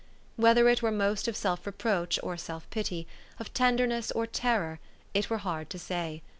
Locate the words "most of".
0.89-1.37